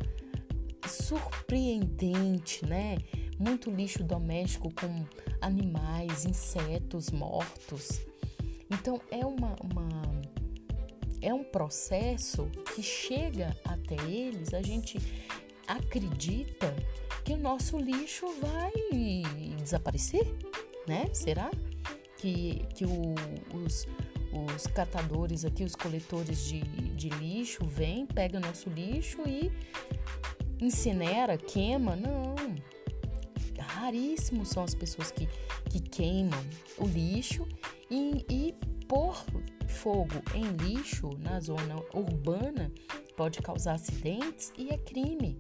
surpreendente, 0.88 2.66
né? 2.66 2.98
Muito 3.38 3.72
lixo 3.72 4.04
doméstico 4.04 4.74
com 4.74 5.06
animais, 5.42 6.26
insetos 6.26 7.10
mortos. 7.10 8.02
Então 8.70 9.02
é 9.10 9.26
uma, 9.26 9.56
uma 9.62 10.11
é 11.22 11.34
um 11.34 11.44
processo 11.44 12.50
que 12.76 12.82
chega 12.82 13.56
até 13.64 13.96
eles, 14.06 14.54
a 14.54 14.62
gente 14.62 15.00
acredita 15.68 16.76
que 17.24 17.34
o 17.34 17.38
nosso 17.38 17.78
lixo 17.78 18.28
vai 18.42 18.72
desaparecer, 19.58 20.26
né? 20.88 21.06
Será 21.14 21.52
que, 22.18 22.66
que 22.76 22.86
o, 22.86 23.16
os, 23.54 23.88
os 24.32 24.68
catadores 24.68 25.46
aqui, 25.46 25.64
os 25.64 25.76
coletores 25.76 26.46
de, 26.46 26.62
de 26.62 27.10
lixo, 27.10 27.66
vêm, 27.66 28.06
pega 28.06 28.40
nosso 28.40 28.70
lixo 28.70 29.22
e 29.28 29.52
incinera, 30.60 31.38
queima? 31.38 31.96
Não. 31.96 32.36
Raríssimos 33.60 34.50
são 34.50 34.64
as 34.64 34.76
pessoas 34.76 35.12
que, 35.12 35.28
que 35.70 35.80
queimam 35.80 36.44
o 36.78 36.86
lixo 36.86 37.48
e, 37.90 38.26
e 38.30 38.56
pôr 38.92 39.16
fogo 39.70 40.22
em 40.36 40.44
lixo 40.68 41.12
na 41.20 41.40
zona 41.40 41.78
urbana 41.94 42.70
pode 43.16 43.42
causar 43.42 43.76
acidentes 43.76 44.52
e 44.58 44.68
é 44.68 44.78
crime. 44.78 45.38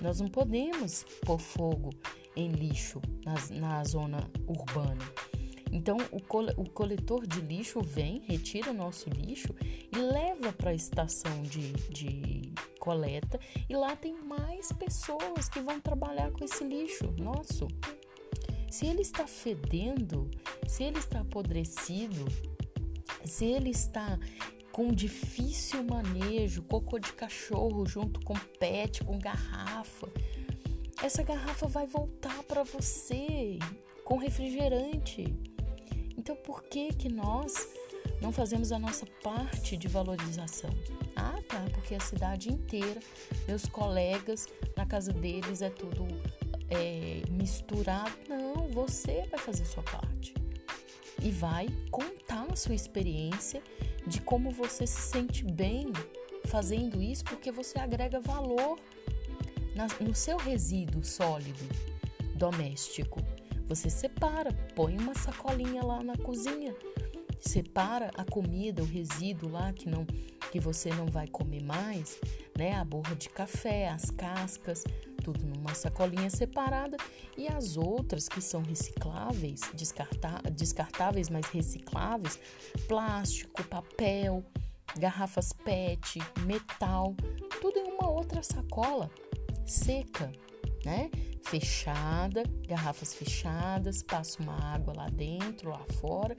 Nós 0.00 0.18
não 0.18 0.28
podemos 0.28 1.04
pôr 1.26 1.38
fogo 1.38 1.90
em 2.34 2.50
lixo 2.50 3.02
na, 3.22 3.34
na 3.58 3.84
zona 3.84 4.26
urbana. 4.46 5.04
Então, 5.70 5.98
o, 6.10 6.16
o 6.62 6.70
coletor 6.70 7.26
de 7.26 7.42
lixo 7.42 7.82
vem, 7.82 8.22
retira 8.26 8.70
o 8.70 8.74
nosso 8.74 9.10
lixo 9.10 9.54
e 9.62 9.98
leva 9.98 10.50
para 10.50 10.70
a 10.70 10.74
estação 10.74 11.42
de, 11.42 11.72
de 11.90 12.54
coleta, 12.78 13.38
e 13.68 13.76
lá 13.76 13.94
tem 13.94 14.14
mais 14.14 14.72
pessoas 14.72 15.50
que 15.50 15.60
vão 15.60 15.78
trabalhar 15.80 16.30
com 16.32 16.42
esse 16.42 16.64
lixo 16.64 17.12
nosso. 17.18 17.68
Se 18.70 18.86
ele 18.86 19.02
está 19.02 19.26
fedendo, 19.26 20.30
se 20.66 20.82
ele 20.84 20.98
está 20.98 21.20
apodrecido, 21.20 22.24
se 23.24 23.44
ele 23.44 23.70
está 23.70 24.18
com 24.72 24.92
difícil 24.92 25.82
manejo, 25.82 26.62
cocô 26.62 26.98
de 26.98 27.12
cachorro 27.12 27.86
junto 27.86 28.20
com 28.20 28.34
pet, 28.58 29.04
com 29.04 29.18
garrafa. 29.18 30.08
Essa 31.02 31.22
garrafa 31.22 31.66
vai 31.66 31.86
voltar 31.86 32.42
para 32.44 32.62
você 32.62 33.58
com 34.04 34.16
refrigerante. 34.16 35.34
Então, 36.16 36.36
por 36.36 36.62
que 36.64 36.92
que 36.94 37.08
nós 37.08 37.68
não 38.20 38.30
fazemos 38.30 38.70
a 38.72 38.78
nossa 38.78 39.06
parte 39.22 39.76
de 39.76 39.88
valorização? 39.88 40.70
Ah, 41.16 41.40
tá, 41.48 41.64
porque 41.72 41.94
a 41.94 42.00
cidade 42.00 42.52
inteira, 42.52 43.00
meus 43.48 43.66
colegas, 43.66 44.46
na 44.76 44.86
casa 44.86 45.12
deles 45.12 45.62
é 45.62 45.70
tudo 45.70 46.06
é, 46.68 47.22
misturado. 47.30 48.12
Não, 48.28 48.68
você 48.68 49.26
vai 49.30 49.40
fazer 49.40 49.64
sua 49.64 49.82
parte 49.82 50.34
e 51.22 51.30
vai 51.30 51.68
contar 51.90 52.46
a 52.50 52.56
sua 52.56 52.74
experiência 52.74 53.62
de 54.06 54.20
como 54.20 54.50
você 54.50 54.86
se 54.86 55.00
sente 55.00 55.44
bem 55.44 55.92
fazendo 56.46 57.02
isso, 57.02 57.24
porque 57.24 57.52
você 57.52 57.78
agrega 57.78 58.20
valor 58.20 58.78
no 60.00 60.14
seu 60.14 60.36
resíduo 60.36 61.04
sólido 61.04 61.64
doméstico. 62.34 63.20
Você 63.68 63.88
separa, 63.88 64.52
põe 64.74 64.96
uma 64.98 65.14
sacolinha 65.14 65.84
lá 65.84 66.02
na 66.02 66.16
cozinha, 66.16 66.74
separa 67.38 68.10
a 68.16 68.24
comida, 68.24 68.82
o 68.82 68.86
resíduo 68.86 69.50
lá 69.50 69.72
que 69.72 69.88
não 69.88 70.06
que 70.50 70.58
você 70.58 70.90
não 70.90 71.06
vai 71.06 71.28
comer 71.28 71.62
mais, 71.62 72.18
né? 72.58 72.74
A 72.74 72.84
borra 72.84 73.14
de 73.14 73.28
café, 73.28 73.88
as 73.88 74.10
cascas, 74.10 74.82
tudo 75.20 75.46
numa 75.46 75.74
sacolinha 75.74 76.30
separada 76.30 76.96
e 77.36 77.46
as 77.48 77.76
outras 77.76 78.28
que 78.28 78.40
são 78.40 78.62
recicláveis, 78.62 79.60
descartáveis, 80.54 81.28
mas 81.28 81.46
recicláveis, 81.46 82.38
plástico, 82.88 83.62
papel, 83.64 84.44
garrafas 84.98 85.52
PET, 85.52 86.18
metal, 86.40 87.14
tudo 87.60 87.78
em 87.78 87.92
uma 87.92 88.10
outra 88.10 88.42
sacola 88.42 89.10
seca, 89.64 90.32
né? 90.84 91.10
Fechada, 91.42 92.42
garrafas 92.66 93.14
fechadas, 93.14 94.02
passa 94.02 94.42
uma 94.42 94.74
água 94.74 94.94
lá 94.94 95.08
dentro, 95.08 95.70
lá 95.70 95.84
fora 96.00 96.36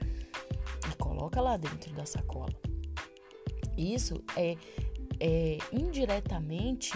e 0.90 0.96
coloca 0.96 1.40
lá 1.40 1.56
dentro 1.56 1.92
da 1.92 2.06
sacola. 2.06 2.52
Isso 3.76 4.22
é 4.36 4.56
é, 5.24 5.56
indiretamente 5.72 6.92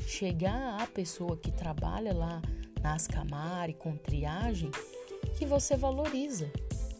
chegar 0.00 0.82
à 0.82 0.86
pessoa 0.88 1.36
que 1.36 1.52
trabalha 1.52 2.12
lá 2.12 2.42
na 2.82 2.94
Ascamari 2.94 3.72
com 3.72 3.96
triagem 3.96 4.72
que 5.38 5.46
você 5.46 5.76
valoriza 5.76 6.50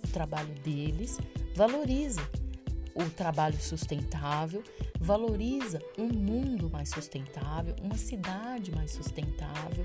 o 0.05 0.09
trabalho 0.09 0.55
deles, 0.63 1.19
valoriza 1.57 2.21
o 2.95 3.11
trabalho 3.11 3.61
sustentável, 3.61 4.63
valoriza 5.01 5.81
um 5.99 6.07
mundo 6.07 6.71
mais 6.71 6.91
sustentável, 6.91 7.75
uma 7.83 7.97
cidade 7.97 8.71
mais 8.71 8.93
sustentável, 8.93 9.85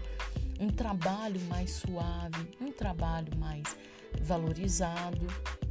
um 0.60 0.70
trabalho 0.70 1.42
mais 1.50 1.72
suave, 1.72 2.48
um 2.62 2.72
trabalho 2.72 3.36
mais 3.38 3.64
valorizado, 4.21 5.26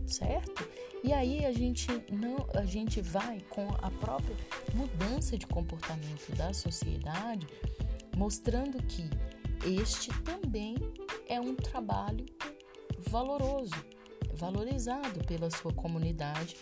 certo? 0.07 0.69
E 1.05 1.13
aí 1.13 1.45
a 1.45 1.53
gente 1.53 1.89
não, 2.11 2.47
a 2.55 2.65
gente 2.65 3.01
vai 3.01 3.41
com 3.49 3.67
a 3.81 3.91
própria 3.91 4.37
mudança 4.75 5.37
de 5.37 5.47
comportamento 5.47 6.31
da 6.37 6.53
sociedade, 6.53 7.47
mostrando 8.17 8.81
que 8.85 9.11
este 9.67 10.11
também 10.23 10.77
é 11.27 11.41
um 11.41 11.55
trabalho 11.55 12.25
valoroso, 13.09 13.75
valorizado 14.35 15.25
pela 15.25 15.51
sua 15.51 15.73
comunidade 15.73 16.57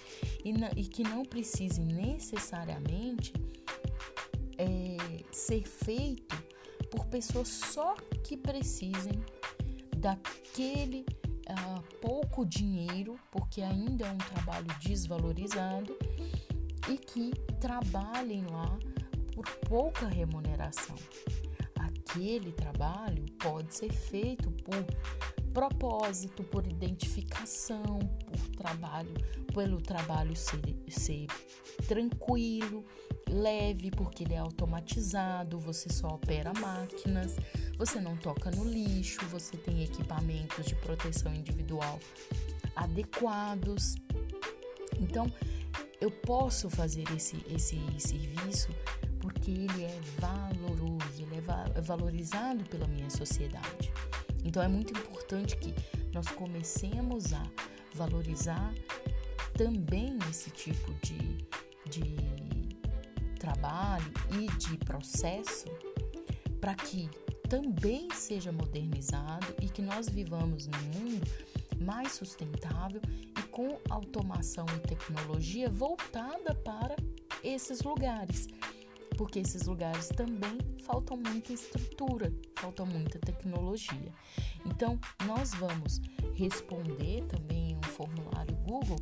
e, 0.44 0.52
na, 0.52 0.70
e 0.76 0.84
que 0.84 1.02
não 1.02 1.24
precise 1.24 1.80
necessariamente 1.80 3.32
é, 4.56 4.96
ser 5.30 5.66
feito 5.66 6.36
por 6.90 7.06
pessoas 7.06 7.48
só 7.48 7.94
que 8.24 8.36
precisem 8.36 9.22
daquele 9.96 11.04
uh, 11.52 11.82
pouco 12.00 12.44
dinheiro, 12.44 13.18
porque 13.30 13.62
ainda 13.62 14.06
é 14.06 14.10
um 14.10 14.18
trabalho 14.18 14.66
desvalorizado, 14.80 15.96
e 16.88 16.96
que 16.96 17.30
trabalhem 17.60 18.44
lá 18.46 18.78
por 19.34 19.46
pouca 19.68 20.06
remuneração. 20.06 20.96
Aquele 21.76 22.52
trabalho 22.52 23.24
pode 23.38 23.74
ser 23.74 23.92
feito 23.92 24.50
por 24.50 24.84
propósito, 25.52 26.42
por 26.44 26.66
identificação, 26.66 27.98
por 27.98 28.56
trabalho, 28.56 29.14
pelo 29.54 29.80
trabalho 29.80 30.34
ser, 30.36 30.60
ser 30.88 31.26
tranquilo, 31.86 32.84
leve, 33.30 33.90
porque 33.90 34.24
ele 34.24 34.34
é 34.34 34.38
automatizado, 34.38 35.58
você 35.58 35.88
só 35.88 36.08
opera 36.08 36.52
máquinas, 36.54 37.36
você 37.78 38.00
não 38.00 38.16
toca 38.16 38.50
no 38.50 38.64
lixo, 38.64 39.24
você 39.26 39.56
tem 39.56 39.82
equipamentos 39.82 40.66
de 40.66 40.74
proteção 40.76 41.34
individual 41.34 41.98
adequados. 42.76 43.94
Então, 44.98 45.32
eu 46.00 46.10
posso 46.10 46.68
fazer 46.68 47.04
esse, 47.14 47.44
esse 47.48 47.78
serviço 47.98 48.68
porque 49.20 49.50
ele 49.50 49.84
é 49.84 50.00
valoroso, 50.18 51.22
ele 51.22 51.36
é 51.36 51.80
valorizado 51.80 52.64
pela 52.64 52.86
minha 52.86 53.10
sociedade. 53.10 53.92
Então, 54.44 54.62
é 54.62 54.68
muito 54.68 54.92
importante 54.92 55.56
que 55.56 55.74
nós 56.12 56.26
comecemos 56.28 57.32
a 57.32 57.42
valorizar 57.94 58.72
também 59.54 60.18
esse 60.30 60.50
tipo 60.50 60.92
de, 61.02 61.36
de 61.88 62.49
trabalho 63.40 64.12
e 64.38 64.46
de 64.58 64.76
processo 64.84 65.66
para 66.60 66.74
que 66.74 67.08
também 67.48 68.06
seja 68.14 68.52
modernizado 68.52 69.46
e 69.60 69.68
que 69.68 69.82
nós 69.82 70.08
vivamos 70.08 70.68
num 70.68 71.00
mundo 71.00 71.26
mais 71.80 72.12
sustentável 72.12 73.00
e 73.10 73.42
com 73.48 73.80
automação 73.88 74.66
e 74.76 74.86
tecnologia 74.86 75.68
voltada 75.70 76.54
para 76.54 76.94
esses 77.42 77.82
lugares. 77.82 78.46
Porque 79.16 79.40
esses 79.40 79.66
lugares 79.66 80.08
também 80.08 80.58
faltam 80.84 81.16
muita 81.16 81.52
estrutura, 81.52 82.32
falta 82.56 82.84
muita 82.84 83.18
tecnologia. 83.18 84.12
Então, 84.64 84.98
nós 85.26 85.52
vamos 85.54 86.00
responder 86.34 87.24
também 87.26 87.72
em 87.72 87.76
um 87.76 87.82
formulário 87.82 88.54
Google 88.56 88.98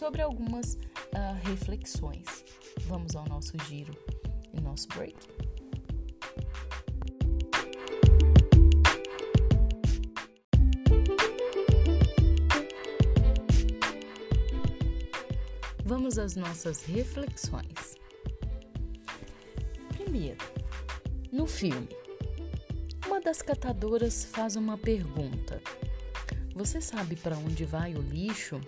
sobre 0.00 0.22
algumas 0.22 0.78
uh, 1.12 1.34
reflexões. 1.42 2.42
Vamos 2.86 3.14
ao 3.14 3.28
nosso 3.28 3.52
giro 3.68 3.94
e 4.50 4.58
nosso 4.58 4.88
break. 4.88 5.14
Vamos 15.84 16.16
às 16.16 16.34
nossas 16.34 16.82
reflexões. 16.84 17.94
Primeiro, 19.98 20.38
no 21.30 21.46
filme, 21.46 21.90
uma 23.06 23.20
das 23.20 23.42
catadoras 23.42 24.24
faz 24.24 24.56
uma 24.56 24.78
pergunta: 24.78 25.60
Você 26.54 26.80
sabe 26.80 27.16
para 27.16 27.36
onde 27.36 27.66
vai 27.66 27.94
o 27.94 28.00
lixo 28.00 28.58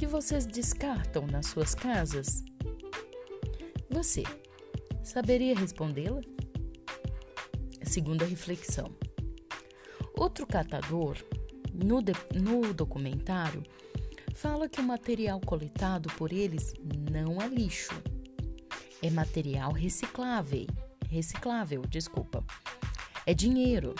que 0.00 0.06
vocês 0.06 0.46
descartam 0.46 1.26
nas 1.26 1.48
suas 1.48 1.74
casas? 1.74 2.42
Você 3.90 4.22
saberia 5.04 5.54
respondê-la? 5.54 6.22
Segunda 7.82 8.24
reflexão. 8.24 8.96
Outro 10.16 10.46
catador, 10.46 11.18
no, 11.74 12.00
de, 12.00 12.14
no 12.34 12.72
documentário, 12.72 13.62
fala 14.34 14.70
que 14.70 14.80
o 14.80 14.84
material 14.84 15.38
coletado 15.38 16.08
por 16.16 16.32
eles 16.32 16.72
não 17.10 17.38
é 17.42 17.46
lixo, 17.46 17.92
é 19.02 19.10
material 19.10 19.70
reciclável. 19.70 20.66
Reciclável, 21.10 21.82
desculpa. 21.82 22.42
É 23.26 23.34
dinheiro. 23.34 23.94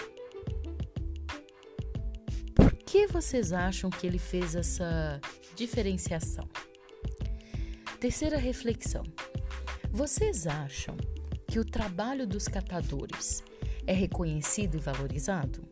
Que 2.90 3.06
vocês 3.06 3.52
acham 3.52 3.88
que 3.88 4.04
ele 4.04 4.18
fez 4.18 4.56
essa 4.56 5.20
diferenciação? 5.54 6.48
Terceira 8.00 8.36
reflexão. 8.36 9.04
Vocês 9.92 10.44
acham 10.44 10.96
que 11.46 11.60
o 11.60 11.64
trabalho 11.64 12.26
dos 12.26 12.48
catadores 12.48 13.44
é 13.86 13.92
reconhecido 13.92 14.76
e 14.76 14.80
valorizado? 14.80 15.62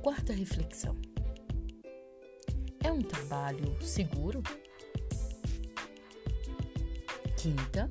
Quarta 0.00 0.32
reflexão. 0.32 0.96
É 2.78 2.92
um 2.92 3.02
trabalho 3.02 3.76
seguro? 3.82 4.40
Quinta, 7.36 7.90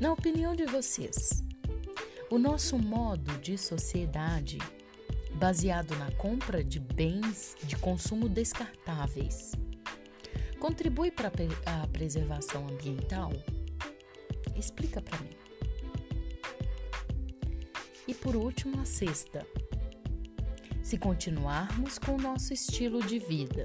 na 0.00 0.12
opinião 0.12 0.54
de 0.54 0.64
vocês, 0.64 1.42
o 2.30 2.38
nosso 2.38 2.78
modo 2.78 3.36
de 3.40 3.58
sociedade, 3.58 4.58
baseado 5.38 5.96
na 5.96 6.10
compra 6.12 6.64
de 6.64 6.80
bens 6.80 7.56
de 7.62 7.76
consumo 7.76 8.28
descartáveis, 8.28 9.52
contribui 10.58 11.12
para 11.12 11.30
a 11.64 11.86
preservação 11.86 12.66
ambiental? 12.66 13.30
Explica 14.56 15.00
para 15.00 15.18
mim. 15.20 15.30
E 18.08 18.14
por 18.14 18.34
último, 18.34 18.80
a 18.80 18.84
sexta. 18.84 19.46
Se 20.82 20.98
continuarmos 20.98 21.98
com 21.98 22.16
o 22.16 22.20
nosso 22.20 22.52
estilo 22.52 23.00
de 23.00 23.20
vida, 23.20 23.64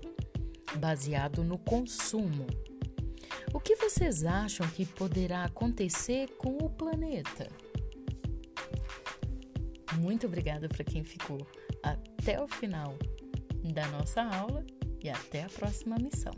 baseado 0.75 1.43
no 1.43 1.57
consumo, 1.57 2.45
o 3.51 3.59
que 3.59 3.75
vocês 3.77 4.25
acham 4.25 4.67
que 4.67 4.85
poderá 4.85 5.45
acontecer 5.45 6.29
com 6.37 6.57
o 6.57 6.69
planeta? 6.69 7.47
Muito 9.97 10.27
obrigada 10.27 10.67
para 10.67 10.83
quem 10.83 11.03
ficou 11.03 11.47
até 11.83 12.41
o 12.41 12.47
final 12.47 12.97
da 13.73 13.85
nossa 13.89 14.23
aula 14.23 14.65
e 15.01 15.09
até 15.09 15.43
a 15.43 15.49
próxima 15.49 15.97
missão. 15.97 16.33